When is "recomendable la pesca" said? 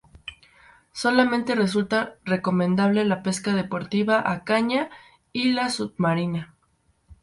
2.25-3.53